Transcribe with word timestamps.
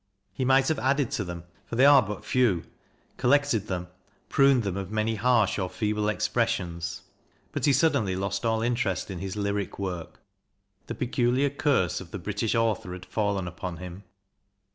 He 0.33 0.45
might 0.45 0.67
have 0.69 0.79
added 0.79 1.11
to 1.11 1.23
them, 1.23 1.43
for 1.67 1.75
they 1.75 1.85
are 1.85 2.01
but 2.01 2.25
few, 2.25 2.63
collected 3.17 3.67
them, 3.67 3.87
pruned 4.29 4.63
them 4.63 4.75
of 4.75 4.89
many 4.91 5.13
harsh 5.13 5.59
or 5.59 5.69
feeble 5.69 6.09
expressions. 6.09 7.03
But 7.51 7.65
he 7.65 7.73
suddenly 7.73 8.15
lost 8.15 8.43
all 8.43 8.63
interest 8.63 9.11
in 9.11 9.19
his 9.19 9.35
lyric 9.35 9.77
work; 9.77 10.19
the 10.87 10.95
peculiar 10.95 11.51
curse 11.51 12.01
of 12.01 12.09
the 12.09 12.17
British 12.17 12.55
author 12.55 12.93
had 12.93 13.05
fallen 13.05 13.47
upon 13.47 13.77
him. 13.77 14.03